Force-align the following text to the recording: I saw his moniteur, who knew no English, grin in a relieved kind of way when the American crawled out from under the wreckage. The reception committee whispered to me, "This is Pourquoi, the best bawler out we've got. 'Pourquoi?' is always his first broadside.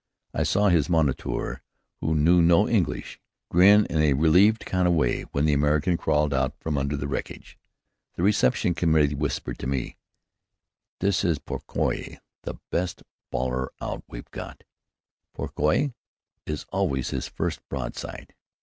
I 0.33 0.41
saw 0.41 0.69
his 0.69 0.87
moniteur, 0.89 1.61
who 1.99 2.15
knew 2.15 2.41
no 2.41 2.67
English, 2.67 3.19
grin 3.49 3.85
in 3.85 3.99
a 3.99 4.13
relieved 4.13 4.65
kind 4.65 4.87
of 4.87 4.95
way 4.95 5.25
when 5.31 5.45
the 5.45 5.53
American 5.53 5.95
crawled 5.95 6.33
out 6.33 6.55
from 6.59 6.75
under 6.75 6.97
the 6.97 7.07
wreckage. 7.07 7.55
The 8.15 8.23
reception 8.23 8.73
committee 8.73 9.13
whispered 9.13 9.59
to 9.59 9.67
me, 9.67 9.97
"This 11.01 11.23
is 11.23 11.37
Pourquoi, 11.37 12.17
the 12.41 12.55
best 12.71 13.03
bawler 13.29 13.71
out 13.79 14.03
we've 14.07 14.31
got. 14.31 14.63
'Pourquoi?' 15.35 15.93
is 16.47 16.65
always 16.71 17.11
his 17.11 17.27
first 17.27 17.59
broadside. 17.69 18.33